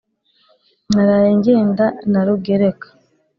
[0.93, 2.87] Naraye ngenda na Rugereka;